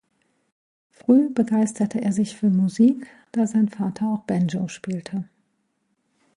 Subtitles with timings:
[0.89, 5.29] Früh begeisterte er sich für Musik, da sein Vater auch Banjo spielte.